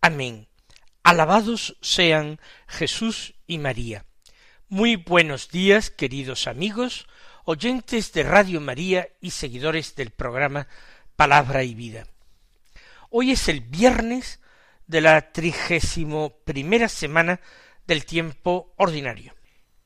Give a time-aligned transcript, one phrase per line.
[0.00, 0.48] Amén.
[1.02, 4.04] Alabados sean Jesús y María.
[4.68, 7.06] Muy buenos días, queridos amigos,
[7.44, 10.68] oyentes de Radio María y seguidores del programa
[11.16, 12.06] Palabra y Vida.
[13.10, 14.40] Hoy es el viernes
[14.86, 17.40] de la trigésimo primera semana
[17.86, 19.34] del tiempo ordinario.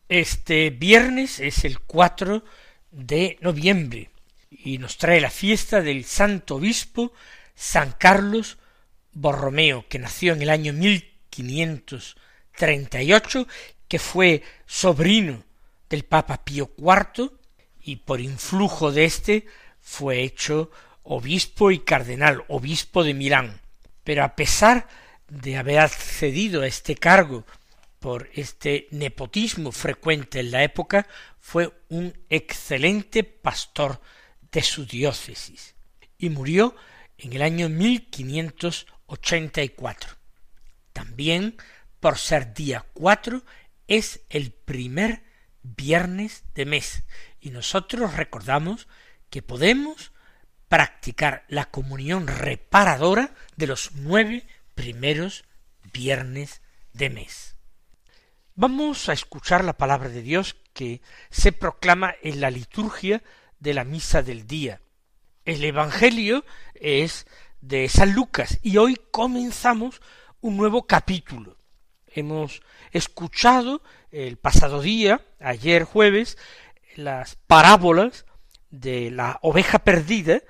[0.09, 2.45] Este viernes es el 4
[2.91, 4.11] de noviembre
[4.51, 7.13] y nos trae la fiesta del santo obispo
[7.55, 8.59] San Carlos
[9.13, 13.49] Borromeo, que nació en el año 1538,
[13.89, 15.43] que fue sobrino
[15.89, 17.33] del Papa Pío IV
[17.83, 19.47] y por influjo de éste
[19.81, 20.71] fue hecho
[21.03, 23.61] obispo y cardenal, obispo de Milán.
[24.05, 24.87] Pero a pesar
[25.29, 27.45] de haber accedido a este cargo
[27.99, 31.07] por este nepotismo frecuente en la época,
[31.39, 34.01] fue un excelente pastor
[34.53, 35.75] de su diócesis
[36.19, 36.75] y murió
[37.19, 37.69] en el año
[39.11, 40.17] 1584.
[40.93, 41.57] También,
[42.01, 43.43] por ser día cuatro,
[43.87, 45.23] es el primer
[45.63, 47.03] viernes de mes
[47.41, 48.89] y nosotros recordamos
[49.29, 50.13] que podemos
[50.69, 55.45] practicar la comunión reparadora de los nueve primeros
[55.93, 57.57] viernes de mes.
[58.55, 61.01] Vamos a escuchar la palabra de Dios que
[61.31, 63.23] se proclama en la liturgia
[63.59, 64.81] de la misa del día.
[65.45, 66.45] El Evangelio
[66.75, 67.27] es
[67.61, 70.01] de San Lucas y hoy comenzamos
[70.41, 71.57] un nuevo capítulo.
[72.07, 72.63] Hemos
[72.93, 76.39] escuchado el pasado día, ayer jueves,
[76.97, 78.25] las parábolas
[78.71, 80.41] de la oveja perdida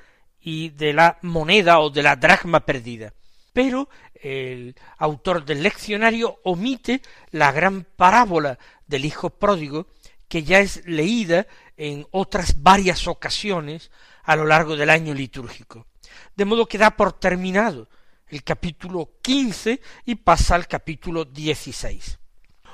[0.40, 3.12] y de la moneda o de la dracma perdida.
[3.52, 9.88] Pero el autor del leccionario omite la gran parábola del hijo pródigo
[10.28, 13.90] que ya es leída en otras varias ocasiones
[14.22, 15.86] a lo largo del año litúrgico.
[16.36, 17.88] De modo que da por terminado
[18.28, 22.18] el capítulo quince y pasa al capítulo dieciséis.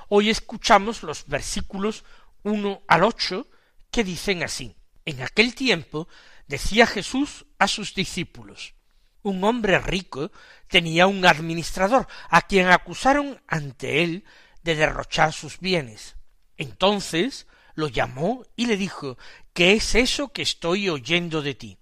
[0.08, 2.04] Hoy escuchamos los versículos
[2.42, 3.48] uno al ocho
[3.90, 4.76] que dicen así.
[5.04, 6.08] En aquel tiempo
[6.46, 8.74] decía Jesús a sus discípulos,
[9.22, 10.30] un hombre rico
[10.68, 14.24] tenía un administrador a quien acusaron ante él
[14.62, 16.16] de derrochar sus bienes.
[16.56, 19.18] Entonces lo llamó y le dijo
[19.52, 21.78] ¿Qué es eso que estoy oyendo de ti?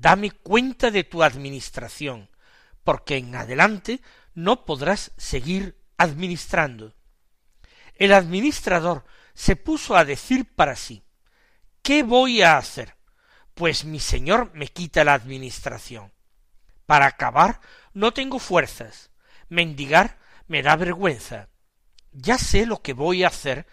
[0.00, 2.30] Dame cuenta de tu administración,
[2.84, 4.00] porque en adelante
[4.32, 6.94] no podrás seguir administrando.
[7.96, 9.04] El administrador
[9.34, 11.02] se puso a decir para sí
[11.82, 12.94] ¿Qué voy a hacer?
[13.54, 16.12] Pues mi señor me quita la administración.
[16.86, 17.60] Para acabar
[17.92, 19.10] no tengo fuerzas.
[19.48, 21.48] Mendigar me da vergüenza.
[22.12, 23.66] Ya sé lo que voy a hacer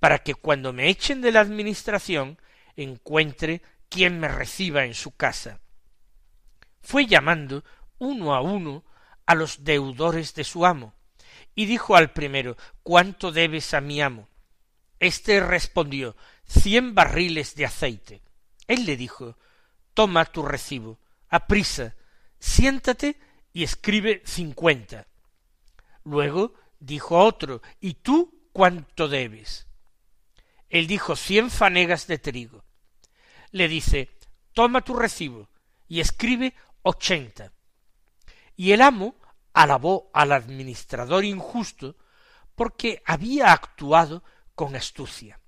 [0.00, 2.40] para que cuando me echen de la administración
[2.74, 5.60] encuentre quien me reciba en su casa.
[6.80, 7.64] Fue llamando
[7.98, 8.84] uno a uno
[9.26, 10.94] a los deudores de su amo,
[11.54, 14.28] y dijo al primero ¿Cuánto debes a mi amo?
[15.00, 18.22] Este respondió cien barriles de aceite.
[18.66, 19.36] Él le dijo
[19.94, 21.96] Toma tu recibo, aprisa,
[22.38, 23.18] siéntate
[23.52, 25.06] y escribe cincuenta.
[26.04, 29.66] Luego dijo otro ¿Y tú cuánto debes?
[30.68, 32.64] Él dijo cien fanegas de trigo.
[33.50, 34.10] Le dice,
[34.52, 35.48] toma tu recibo
[35.88, 36.54] y escribe
[36.88, 37.52] ochenta.
[38.56, 39.14] Y el amo
[39.52, 41.96] alabó al administrador injusto
[42.54, 44.24] porque había actuado
[44.54, 45.38] con astucia.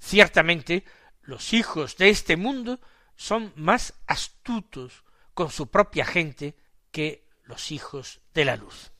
[0.00, 0.84] Ciertamente,
[1.22, 2.80] los hijos de este mundo
[3.14, 5.04] son más astutos
[5.34, 6.56] con su propia gente
[6.90, 8.90] que los hijos de la luz.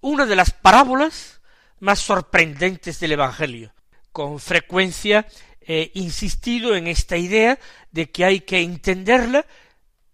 [0.00, 1.42] Una de las parábolas
[1.78, 3.74] más sorprendentes del Evangelio,
[4.12, 5.26] con frecuencia
[5.60, 7.58] he insistido en esta idea
[7.90, 9.44] de que hay que entenderla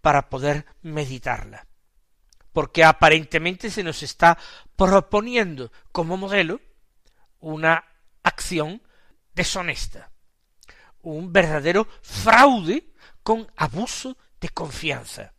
[0.04, 1.66] para poder meditarla.
[2.52, 4.36] Porque aparentemente se nos está
[4.76, 6.60] proponiendo como modelo
[7.40, 7.82] una
[8.22, 8.82] acción
[9.34, 10.10] deshonesta,
[11.00, 12.92] un verdadero fraude
[13.22, 15.32] con abuso de confianza.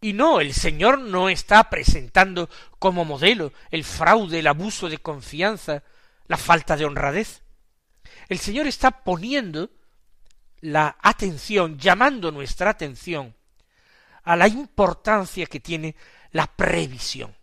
[0.00, 5.82] Y no, el Señor no está presentando como modelo el fraude, el abuso de confianza,
[6.26, 7.42] la falta de honradez
[8.28, 9.70] el Señor está poniendo
[10.60, 13.34] la atención, llamando nuestra atención
[14.26, 15.94] a la importancia que tiene
[16.32, 17.34] la previsión.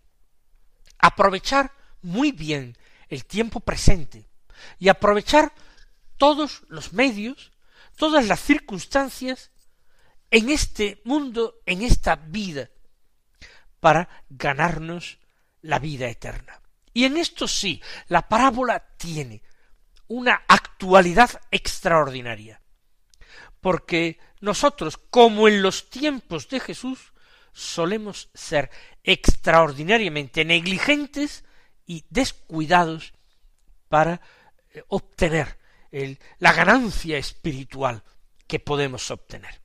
[1.00, 1.72] Aprovechar
[2.02, 2.78] muy bien
[3.08, 4.28] el tiempo presente
[4.78, 5.54] y aprovechar
[6.18, 7.54] todos los medios,
[7.96, 9.52] todas las circunstancias
[10.30, 12.70] en este mundo, en esta vida,
[13.80, 15.20] para ganarnos
[15.62, 16.62] la vida eterna.
[16.94, 19.42] Y en esto sí, la parábola tiene
[20.08, 22.62] una actualidad extraordinaria,
[23.62, 27.14] porque nosotros, como en los tiempos de Jesús,
[27.54, 28.70] solemos ser
[29.02, 31.46] extraordinariamente negligentes
[31.86, 33.14] y descuidados
[33.88, 34.20] para
[34.70, 35.58] eh, obtener
[36.40, 38.04] la ganancia espiritual
[38.46, 39.62] que podemos obtener.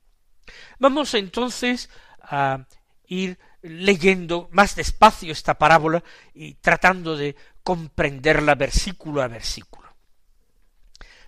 [0.79, 1.91] Vamos entonces
[2.23, 2.65] a
[3.07, 6.05] ir leyendo más despacio esta parábola
[6.35, 7.35] y tratando de
[7.65, 9.93] comprenderla versículo a versículo.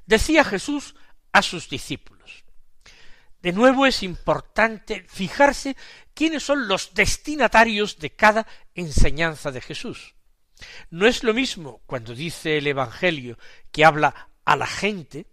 [0.06, 0.94] Decía Jesús
[1.32, 2.44] a sus discípulos.
[3.42, 5.76] De nuevo es importante fijarse
[6.14, 10.14] quiénes son los destinatarios de cada enseñanza de Jesús.
[10.90, 13.38] No es lo mismo cuando dice el Evangelio
[13.72, 15.26] que habla a la gente,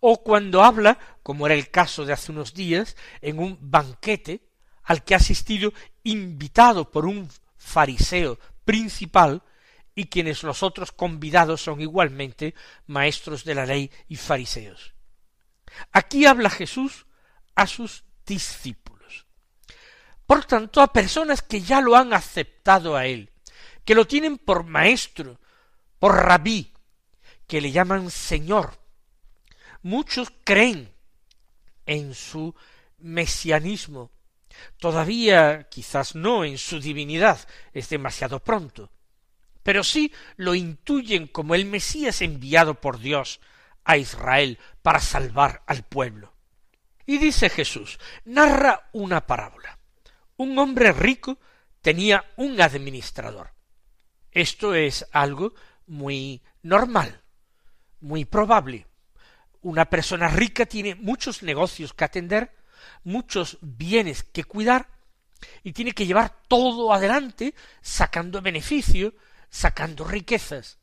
[0.00, 4.42] o cuando habla, como era el caso de hace unos días, en un banquete
[4.82, 5.72] al que ha asistido
[6.02, 9.42] invitado por un fariseo principal,
[9.94, 12.54] y quienes los otros convidados son igualmente
[12.86, 14.94] maestros de la ley y fariseos.
[15.92, 17.06] Aquí habla Jesús
[17.54, 19.26] a sus discípulos.
[20.26, 23.30] Por tanto, a personas que ya lo han aceptado a él,
[23.84, 25.40] que lo tienen por maestro,
[25.98, 26.72] por rabí,
[27.46, 28.78] que le llaman Señor.
[29.82, 30.92] Muchos creen
[31.86, 32.54] en su
[32.98, 34.10] mesianismo,
[34.78, 38.90] todavía quizás no en su divinidad, es demasiado pronto,
[39.62, 43.40] pero sí lo intuyen como el Mesías enviado por Dios
[43.88, 46.32] a Israel para salvar al pueblo.
[47.06, 49.80] Y dice Jesús, narra una parábola.
[50.36, 51.38] Un hombre rico
[51.82, 53.52] tenía un administrador.
[54.30, 55.54] Esto es algo
[55.86, 57.24] muy normal
[58.00, 58.86] muy probable.
[59.62, 62.52] Una persona rica tiene muchos negocios que atender,
[63.04, 64.88] muchos bienes que cuidar,
[65.62, 69.14] y tiene que llevar todo adelante sacando beneficio,
[69.50, 70.77] sacando riquezas.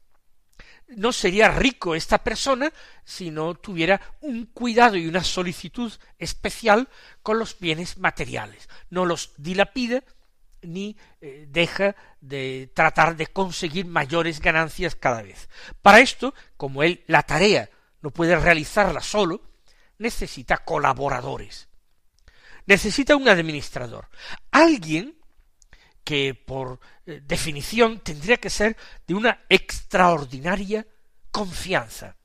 [0.87, 2.71] No sería rico esta persona
[3.03, 6.87] si no tuviera un cuidado y una solicitud especial
[7.23, 8.69] con los bienes materiales.
[8.89, 10.03] No los dilapida
[10.61, 15.49] ni eh, deja de tratar de conseguir mayores ganancias cada vez.
[15.81, 17.69] Para esto, como él la tarea
[18.01, 19.41] no puede realizarla solo,
[19.97, 21.67] necesita colaboradores.
[22.65, 24.09] Necesita un administrador.
[24.51, 25.15] Alguien
[26.05, 30.87] que por eh, definición tendría que ser de una extraordinaria
[31.31, 32.15] confianza.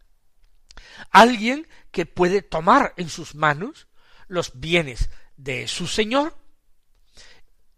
[1.11, 3.89] Alguien que puede tomar en sus manos
[4.29, 6.37] los bienes de su señor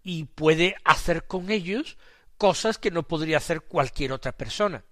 [0.03, 1.97] y puede hacer con ellos
[2.37, 4.85] cosas que no podría hacer cualquier otra persona.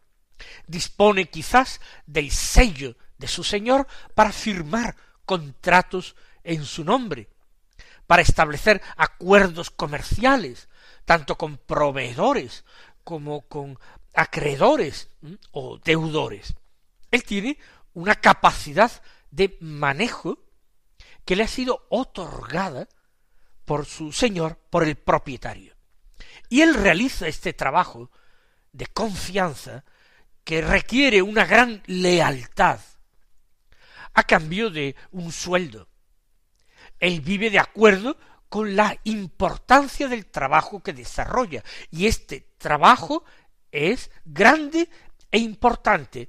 [0.66, 4.96] Dispone quizás del sello de su señor para firmar
[5.26, 6.14] contratos
[6.44, 7.28] en su nombre,
[8.06, 10.69] para establecer acuerdos comerciales,
[11.04, 12.64] tanto con proveedores
[13.04, 13.78] como con
[14.14, 15.08] acreedores
[15.52, 16.54] o deudores.
[17.10, 17.58] Él tiene
[17.94, 18.90] una capacidad
[19.30, 20.38] de manejo
[21.24, 22.88] que le ha sido otorgada
[23.64, 25.74] por su señor, por el propietario.
[26.48, 28.10] Y él realiza este trabajo
[28.72, 29.84] de confianza
[30.44, 32.80] que requiere una gran lealtad
[34.14, 35.88] a cambio de un sueldo.
[36.98, 38.16] Él vive de acuerdo
[38.50, 43.24] con la importancia del trabajo que desarrolla y este trabajo
[43.70, 44.90] es grande
[45.30, 46.28] e importante.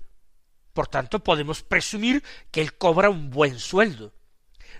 [0.72, 4.14] Por tanto, podemos presumir que él cobra un buen sueldo.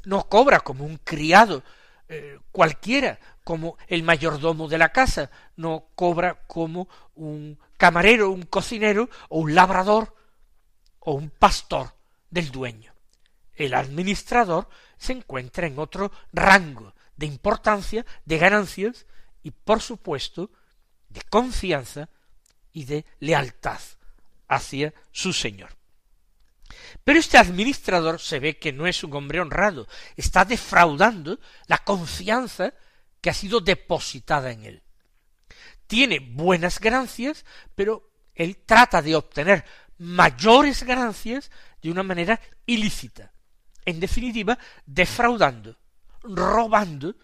[0.06, 1.64] No cobra como un criado
[2.08, 9.10] eh, cualquiera, como el mayordomo de la casa, no cobra como un camarero, un cocinero,
[9.30, 10.16] o un labrador,
[11.00, 11.96] o un pastor
[12.30, 12.94] del dueño.
[13.56, 19.06] El administrador se encuentra en otro rango de importancia, de ganancias
[19.44, 20.50] y, por supuesto,
[21.08, 22.10] de confianza
[22.74, 23.80] y de lealtad
[24.48, 25.70] hacia su señor.
[27.04, 29.88] Pero este administrador se ve que no es un hombre honrado,
[30.18, 32.74] está defraudando la confianza
[33.22, 34.84] que ha sido depositada en él.
[35.86, 39.64] Tiene buenas ganancias, pero él trata de obtener
[40.00, 41.52] mayores ganancias
[41.84, 43.32] de una manera ilícita.
[43.86, 45.78] En definitiva, defraudando,
[46.24, 47.16] robando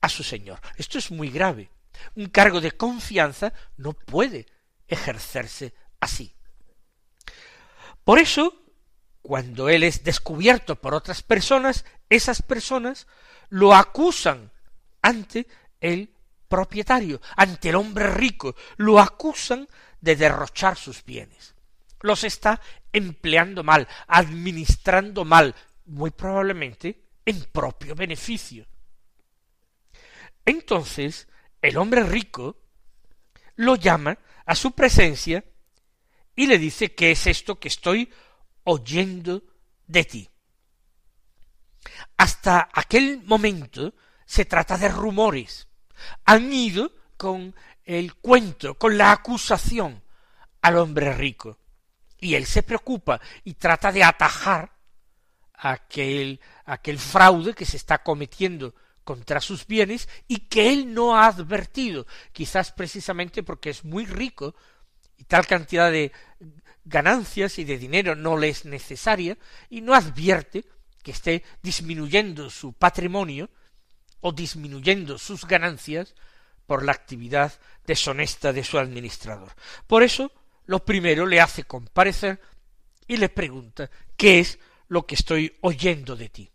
[0.00, 0.60] a su señor.
[0.76, 1.70] Esto es muy grave.
[2.16, 4.46] Un cargo de confianza no puede
[4.86, 6.34] ejercerse así.
[8.04, 8.64] Por eso
[9.24, 13.06] cuando él es descubierto por otras personas, esas personas
[13.48, 14.52] lo acusan
[15.00, 15.46] ante
[15.80, 16.14] el
[16.46, 19.66] propietario, ante el hombre rico, lo acusan
[20.02, 21.54] de derrochar sus bienes.
[22.00, 22.60] Los está
[22.92, 25.54] empleando mal, administrando mal,
[25.86, 28.66] muy probablemente en propio beneficio.
[30.44, 31.28] Entonces,
[31.62, 32.58] el hombre rico
[33.56, 35.44] lo llama a su presencia
[36.36, 38.12] y le dice ¿qué es esto que estoy
[38.64, 39.42] oyendo
[39.86, 40.30] de ti.
[42.16, 45.68] Hasta aquel momento se trata de rumores.
[46.24, 47.54] Han ido con
[47.84, 50.02] el cuento, con la acusación
[50.62, 51.58] al hombre rico.
[52.18, 54.72] Y él se preocupa y trata de atajar
[55.52, 61.26] aquel, aquel fraude que se está cometiendo contra sus bienes y que él no ha
[61.26, 64.54] advertido, quizás precisamente porque es muy rico
[65.18, 66.10] y tal cantidad de
[66.84, 69.38] ganancias y de dinero no le es necesaria
[69.70, 70.64] y no advierte
[71.02, 73.50] que esté disminuyendo su patrimonio
[74.20, 76.14] o disminuyendo sus ganancias
[76.66, 77.52] por la actividad
[77.86, 79.52] deshonesta de su administrador.
[79.86, 80.32] Por eso,
[80.64, 82.40] lo primero le hace comparecer
[83.06, 86.53] y le pregunta ¿qué es lo que estoy oyendo de ti?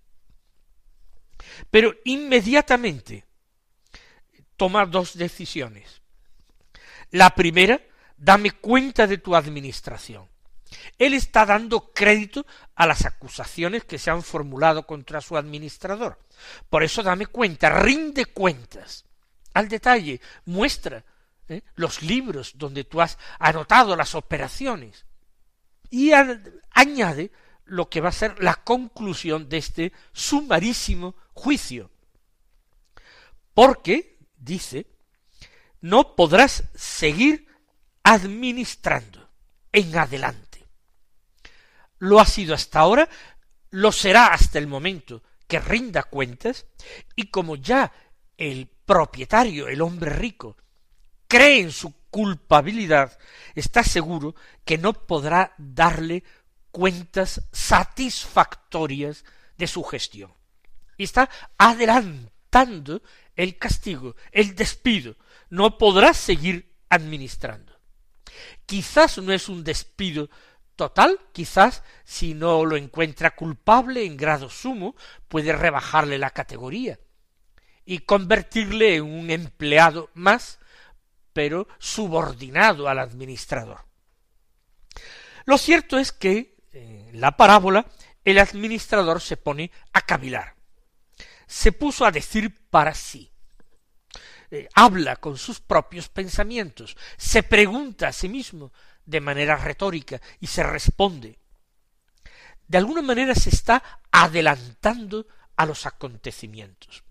[1.69, 3.25] Pero inmediatamente
[4.57, 6.01] toma dos decisiones.
[7.11, 7.81] La primera,
[8.17, 10.27] dame cuenta de tu administración.
[10.97, 16.19] Él está dando crédito a las acusaciones que se han formulado contra su administrador.
[16.69, 19.05] Por eso dame cuenta, rinde cuentas
[19.53, 21.03] al detalle, muestra
[21.47, 21.63] ¿eh?
[21.75, 25.05] los libros donde tú has anotado las operaciones
[25.89, 26.11] y
[26.71, 27.31] añade
[27.65, 31.89] lo que va a ser la conclusión de este sumarísimo juicio.
[33.53, 34.87] Porque, dice,
[35.81, 37.47] no podrás seguir
[38.03, 39.29] administrando
[39.71, 40.65] en adelante.
[41.97, 43.09] Lo ha sido hasta ahora,
[43.71, 46.65] lo será hasta el momento que rinda cuentas,
[47.15, 47.91] y como ya
[48.37, 50.57] el propietario, el hombre rico,
[51.27, 53.17] cree en su culpabilidad,
[53.55, 56.23] está seguro que no podrá darle
[56.71, 59.25] cuentas satisfactorias
[59.57, 60.38] de su gestión.
[60.99, 63.01] Y está adelantando
[63.37, 65.15] el castigo, el despido.
[65.49, 67.79] No podrá seguir administrando.
[68.65, 70.29] Quizás no es un despido
[70.75, 74.97] total, quizás si no lo encuentra culpable en grado sumo,
[75.29, 76.99] puede rebajarle la categoría
[77.85, 80.59] y convertirle en un empleado más,
[81.31, 83.85] pero subordinado al administrador.
[85.45, 87.85] Lo cierto es que en la parábola
[88.25, 90.58] el administrador se pone a cavilar.
[91.49, 93.31] Se puso a decir para sí.
[94.51, 98.71] Eh, habla con sus propios pensamientos, se pregunta a sí mismo
[99.03, 101.39] de manera retórica y se responde.
[102.67, 105.25] De alguna manera se está adelantando
[105.55, 107.03] a los acontecimientos.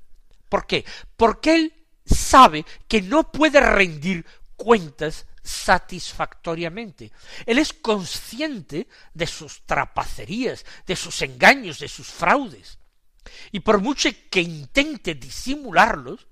[0.49, 0.85] ¿Por qué?
[1.17, 4.25] Porque él sabe que no puede rendir
[4.57, 7.11] cuentas satisfactoriamente.
[7.45, 12.78] Él es consciente de sus trapacerías, de sus engaños, de sus fraudes.
[13.53, 16.27] Y por mucho que intente disimularlos,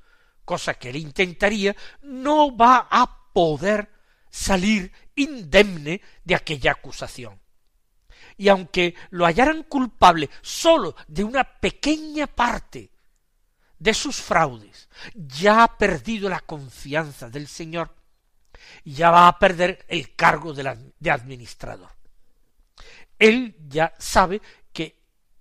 [0.45, 3.91] cosa que él intentaría, no va a poder
[4.31, 7.41] salir indemne de aquella acusación.
[8.37, 12.91] Y aunque lo hallaran culpable sólo de una pequeña parte
[13.79, 17.95] de sus fraudes, ya ha perdido la confianza del Señor
[18.85, 21.91] y ya va a perder el cargo de, de administrador.
[23.19, 24.43] Él ya sabe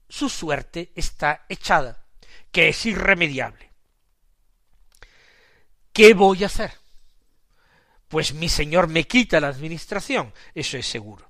[0.09, 2.03] su suerte está echada,
[2.51, 3.71] que es irremediable.
[5.91, 6.73] ¿Qué voy a hacer?
[8.07, 11.29] Pues mi señor me quita la administración, eso es seguro.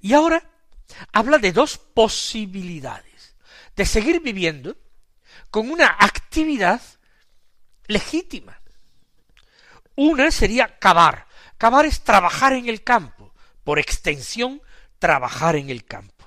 [0.00, 0.42] Y ahora
[1.12, 3.36] habla de dos posibilidades,
[3.76, 4.76] de seguir viviendo
[5.50, 6.80] con una actividad
[7.86, 8.60] legítima.
[9.96, 11.26] Una sería cavar.
[11.58, 13.34] Cavar es trabajar en el campo,
[13.64, 14.62] por extensión,
[14.98, 16.19] trabajar en el campo.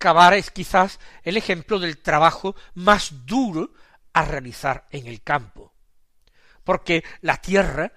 [0.00, 3.72] Cavar es quizás el ejemplo del trabajo más duro
[4.12, 5.70] a realizar en el campo
[6.70, 7.92] porque la tierra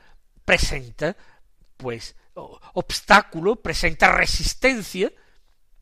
[0.45, 1.15] presenta,
[1.77, 5.11] pues, obstáculo, presenta resistencia,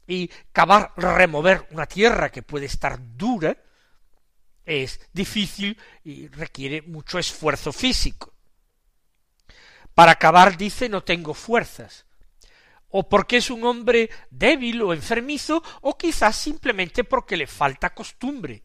[0.07, 3.55] y cavar, remover una tierra que puede estar dura,
[4.65, 8.33] es difícil y requiere mucho esfuerzo físico.
[9.93, 12.05] Para cavar, dice, no tengo fuerzas,
[12.91, 18.63] o porque es un hombre débil o enfermizo, o quizás simplemente porque le falta costumbre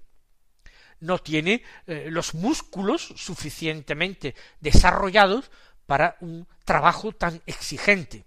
[1.00, 5.50] no tiene eh, los músculos suficientemente desarrollados
[5.86, 8.24] para un trabajo tan exigente.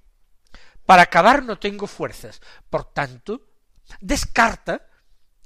[0.86, 2.41] Para acabar no tengo fuerzas.
[2.70, 3.48] Por tanto,
[4.00, 4.88] descarta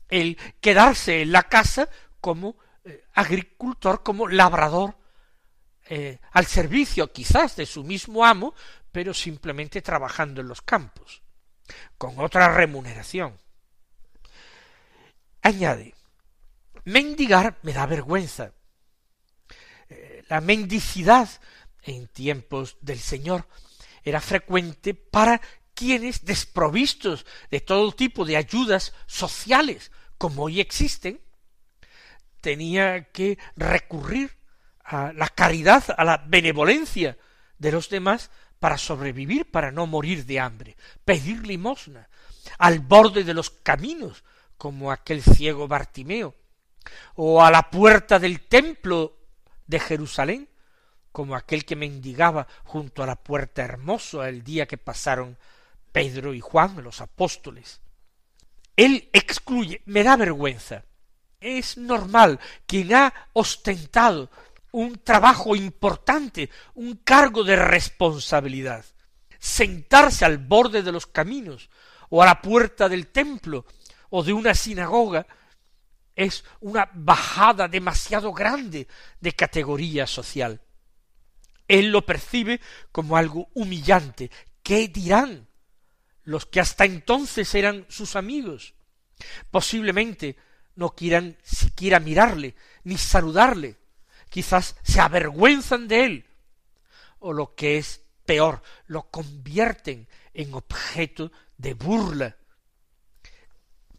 [0.10, 1.90] el quedarse en la casa
[2.22, 4.98] como eh, agricultor, como labrador,
[5.90, 8.54] eh, al servicio quizás de su mismo amo,
[8.94, 11.24] pero simplemente trabajando en los campos,
[11.98, 13.38] con otra remuneración.
[15.42, 15.96] Añade,
[16.86, 18.54] mendigar me da vergüenza.
[19.90, 21.28] Eh, la mendicidad
[21.82, 23.48] en tiempos del Señor
[24.04, 25.42] era frecuente para
[25.74, 31.20] quienes, desprovistos de todo tipo de ayudas sociales, como hoy existen,
[32.42, 34.38] tenía que recurrir
[34.84, 37.18] a la caridad, a la benevolencia
[37.58, 38.30] de los demás
[38.64, 42.08] para sobrevivir, para no morir de hambre, pedir limosna,
[42.58, 44.24] al borde de los caminos,
[44.58, 46.34] como aquel ciego Bartimeo,
[47.16, 49.18] o a la puerta del templo
[49.68, 50.48] de Jerusalén,
[51.12, 55.38] como aquel que mendigaba junto a la puerta hermosa el día que pasaron
[55.92, 57.82] Pedro y Juan, los apóstoles.
[58.78, 60.86] Él excluye, me da vergüenza.
[61.42, 64.32] Es normal, quien ha ostentado
[64.74, 68.84] un trabajo importante, un cargo de responsabilidad,
[69.40, 71.70] sentarse al borde de los caminos,
[72.10, 73.66] o a la puerta del templo,
[74.10, 75.28] o de una sinagoga,
[76.16, 78.88] es una bajada demasiado grande
[79.20, 80.62] de categoría social.
[81.68, 82.60] Él lo percibe
[82.92, 84.32] como algo humillante.
[84.64, 85.48] ¿Qué dirán
[86.24, 88.74] los que hasta entonces eran sus amigos?
[89.52, 90.36] Posiblemente
[90.76, 93.83] no quieran siquiera mirarle, ni saludarle.
[94.34, 96.26] Quizás se avergüenzan de él.
[97.20, 102.36] O lo que es peor, lo convierten en objeto de burla.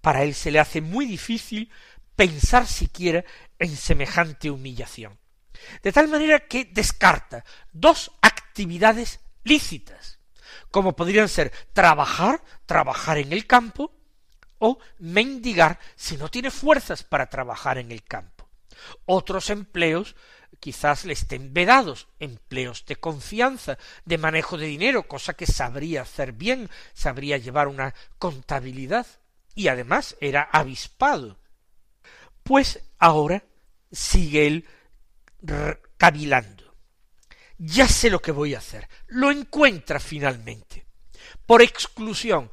[0.00, 1.70] Para él se le hace muy difícil
[2.16, 3.24] pensar siquiera
[3.60, 5.16] en semejante humillación.
[5.84, 10.18] De tal manera que descarta dos actividades lícitas,
[10.72, 13.92] como podrían ser trabajar, trabajar en el campo,
[14.58, 18.33] o mendigar si no tiene fuerzas para trabajar en el campo.
[19.06, 20.16] Otros empleos
[20.60, 26.32] quizás le estén vedados, empleos de confianza, de manejo de dinero, cosa que sabría hacer
[26.32, 29.06] bien, sabría llevar una contabilidad,
[29.54, 31.38] y además era avispado.
[32.42, 33.44] Pues ahora
[33.92, 34.68] sigue él
[35.96, 36.74] cavilando.
[37.58, 38.88] Ya sé lo que voy a hacer.
[39.06, 40.86] Lo encuentra finalmente.
[41.46, 42.50] Por exclusión,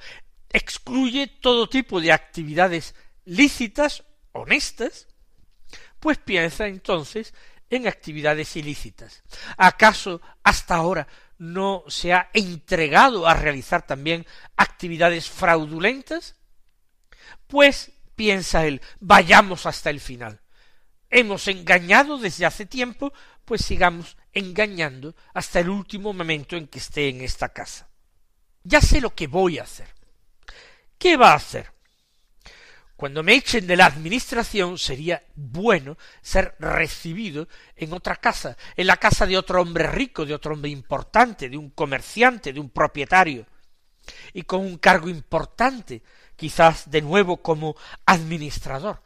[0.49, 2.93] excluye todo tipo de actividades
[3.25, 5.07] lícitas, honestas,
[6.01, 7.33] pues piensa entonces
[7.69, 9.23] en actividades ilícitas.
[9.55, 14.25] ¿Acaso hasta ahora no se ha entregado a realizar también
[14.57, 16.35] actividades fraudulentas?
[17.47, 20.41] Pues piensa él, vayamos hasta el final.
[21.09, 23.13] Hemos engañado desde hace tiempo,
[23.45, 27.89] pues sigamos engañando hasta el último momento en que esté en esta casa.
[28.63, 29.87] Ya sé lo que voy a hacer.
[30.97, 31.70] ¿Qué va a hacer?
[33.01, 38.97] Cuando me echen de la administración sería bueno ser recibido en otra casa, en la
[38.97, 43.47] casa de otro hombre rico, de otro hombre importante, de un comerciante, de un propietario,
[44.33, 46.03] y con un cargo importante,
[46.35, 49.01] quizás de nuevo como administrador.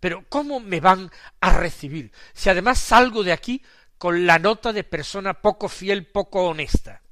[0.00, 1.08] Pero ¿cómo me van
[1.40, 3.62] a recibir si además salgo de aquí
[3.98, 7.02] con la nota de persona poco fiel, poco honesta?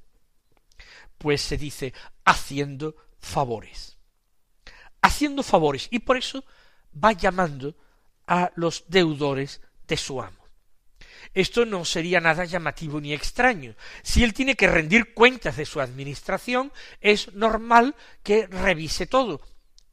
[1.18, 3.93] Pues se dice haciendo favores.
[5.14, 5.87] Haciendo favores.
[5.92, 6.44] Y por eso
[6.92, 7.77] va llamando
[8.27, 10.44] a los deudores de su amo.
[11.33, 13.77] Esto no sería nada llamativo ni extraño.
[14.03, 19.40] Si él tiene que rendir cuentas de su administración, es normal que revise todo.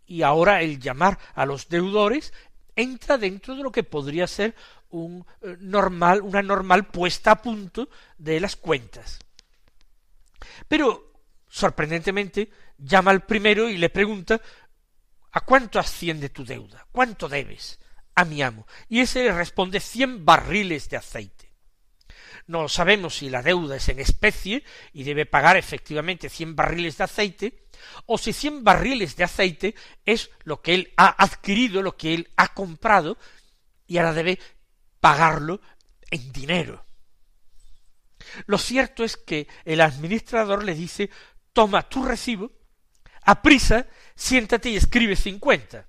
[0.07, 2.33] Y ahora el llamar a los deudores
[2.75, 4.55] entra dentro de lo que podría ser
[4.89, 9.19] un eh, normal, una normal puesta a punto de las cuentas.
[10.67, 11.13] Pero,
[11.47, 14.41] sorprendentemente, llama al primero y le pregunta
[15.31, 16.85] ¿A cuánto asciende tu deuda?
[16.91, 17.79] ¿Cuánto debes
[18.15, 18.67] a mi amo?
[18.89, 21.51] Y ese le responde cien barriles de aceite.
[22.47, 24.63] No sabemos si la deuda es en especie
[24.93, 27.67] y debe pagar efectivamente cien barriles de aceite,
[28.05, 32.29] o si cien barriles de aceite es lo que él ha adquirido, lo que él
[32.35, 33.17] ha comprado,
[33.87, 34.39] y ahora debe
[34.99, 35.61] pagarlo
[36.09, 36.85] en dinero.
[38.45, 41.09] Lo cierto es que el administrador le dice
[41.53, 42.51] toma tu recibo
[43.23, 43.87] a prisa,
[44.21, 45.87] siéntate y escribe cincuenta.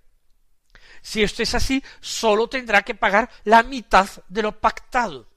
[1.03, 5.29] Si esto es así, sólo tendrá que pagar la mitad de lo pactado.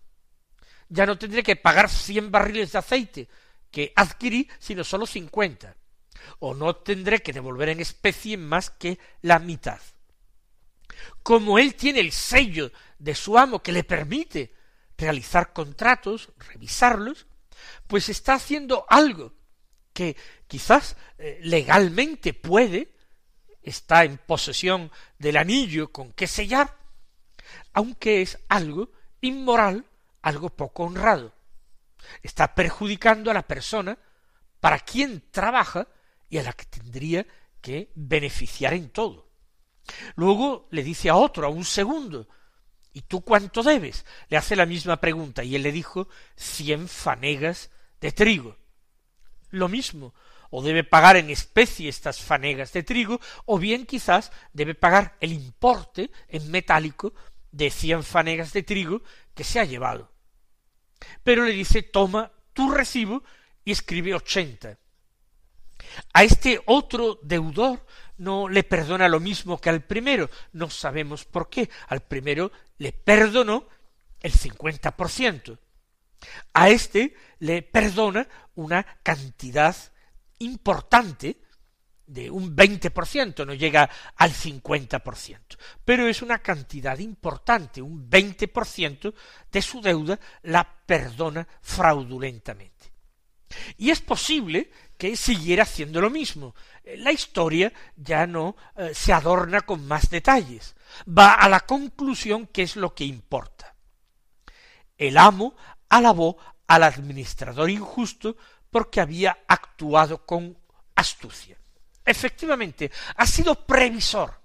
[0.88, 3.28] Ya no tendré que pagar cien barriles de aceite
[3.70, 5.76] que adquirí, sino sólo cincuenta.
[6.40, 9.82] O no tendré que devolver en especie más que la mitad.
[11.22, 14.56] Como él tiene el sello de su amo que le permite
[14.98, 17.28] realizar contratos, revisarlos,
[17.88, 19.34] pues está haciendo algo
[19.96, 22.94] que quizás eh, legalmente puede,
[23.64, 26.78] está en posesión del anillo con que sellar,
[27.74, 29.86] aunque es algo inmoral,
[30.22, 31.34] algo poco honrado.
[32.22, 33.98] Está perjudicando a la persona
[34.60, 35.88] para quien trabaja
[36.30, 37.26] y a la que tendría
[37.62, 39.30] que beneficiar en todo.
[40.16, 42.28] Luego le dice a otro, a un segundo,
[42.92, 44.06] ¿y tú cuánto debes?
[44.28, 48.58] Le hace la misma pregunta y él le dijo cien fanegas de trigo.
[49.56, 50.14] Lo mismo,
[50.50, 55.32] o debe pagar en especie estas fanegas de trigo, o bien quizás debe pagar el
[55.32, 57.14] importe en metálico
[57.52, 59.02] de cien fanegas de trigo
[59.34, 60.12] que se ha llevado.
[61.24, 63.24] Pero le dice, toma tu recibo
[63.64, 64.78] y escribe ochenta.
[66.12, 67.86] A este otro deudor
[68.18, 70.30] no le perdona lo mismo que al primero.
[70.52, 71.70] No sabemos por qué.
[71.88, 73.70] Al primero le perdonó
[74.20, 75.58] el cincuenta por ciento.
[76.54, 79.76] A este le perdona una cantidad
[80.40, 81.38] importante
[82.08, 86.98] de un veinte por ciento, no llega al cincuenta por ciento, pero es una cantidad
[87.00, 89.14] importante, un veinte por ciento
[89.52, 92.94] de su deuda la perdona fraudulentamente.
[93.78, 96.56] Y es posible que siguiera haciendo lo mismo.
[96.98, 100.76] La historia ya no eh, se adorna con más detalles,
[101.08, 103.76] va a la conclusión que es lo que importa.
[104.98, 105.56] El amo
[105.90, 108.36] alabó al administrador injusto
[108.70, 110.58] porque había actuado con
[110.96, 111.58] astucia.
[112.04, 114.42] Efectivamente, ha sido previsor.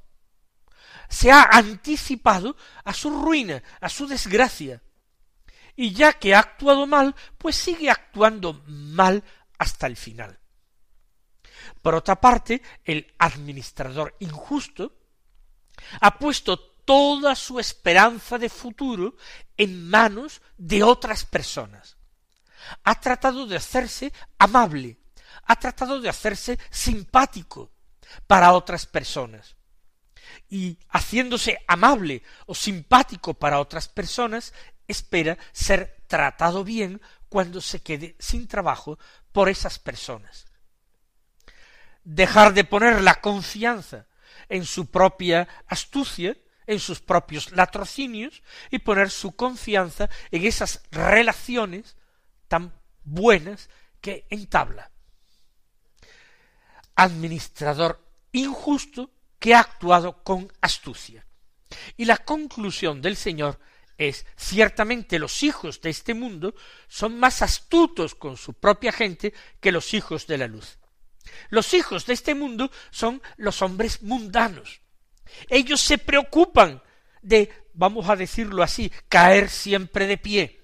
[1.09, 4.83] Se ha anticipado a su ruina, a su desgracia.
[5.76, 9.24] Y ya que ha actuado mal, pues sigue actuando mal
[9.59, 10.38] hasta el final.
[11.83, 14.92] Por otra parte, el administrador injusto
[16.00, 19.16] ha puesto toda su esperanza de futuro
[19.61, 21.99] en manos de otras personas
[22.83, 24.96] ha tratado de hacerse amable,
[25.44, 27.70] ha tratado de hacerse simpático
[28.27, 29.57] para otras personas.
[30.49, 34.55] Y haciéndose amable o simpático para otras personas,
[34.88, 38.99] espera ser tratado bien cuando se quede sin trabajo
[39.31, 40.46] por esas personas.
[42.03, 44.07] Dejar de poner la confianza
[44.49, 46.35] en su propia astucia,
[46.70, 51.96] en sus propios latrocinios, y poner su confianza en esas relaciones
[52.46, 53.68] tan buenas
[54.00, 54.90] que entabla.
[56.94, 61.26] Administrador injusto que ha actuado con astucia.
[61.96, 63.59] Y la conclusión del Señor
[63.98, 66.54] es ciertamente los hijos de este mundo
[66.88, 70.78] son más astutos con su propia gente que los hijos de la luz.
[71.48, 74.79] Los hijos de este mundo son los hombres mundanos.
[75.48, 76.82] Ellos se preocupan
[77.22, 80.60] de, vamos a decirlo así, caer siempre de pie,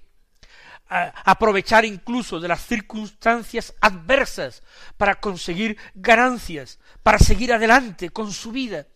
[0.89, 4.63] aprovechar incluso de las circunstancias adversas
[4.97, 8.87] para conseguir ganancias, para seguir adelante con su vida.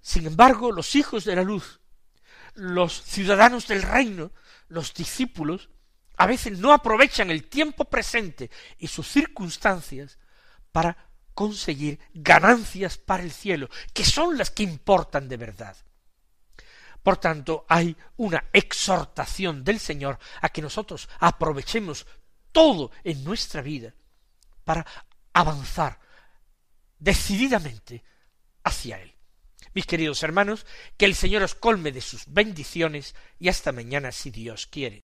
[0.00, 1.80] Sin embargo, los hijos de la luz,
[2.54, 4.32] los ciudadanos del reino,
[4.68, 5.70] los discípulos,
[6.16, 10.18] a veces no aprovechan el tiempo presente y sus circunstancias
[10.72, 10.96] para
[11.34, 15.76] conseguir ganancias para el cielo, que son las que importan de verdad.
[17.02, 22.06] Por tanto, hay una exhortación del Señor a que nosotros aprovechemos
[22.50, 23.94] todo en nuestra vida
[24.64, 24.86] para
[25.34, 26.00] avanzar
[26.98, 28.02] decididamente
[28.62, 29.14] hacia Él.
[29.74, 30.64] Mis queridos hermanos,
[30.96, 35.03] que el Señor os colme de sus bendiciones y hasta mañana si Dios quiere.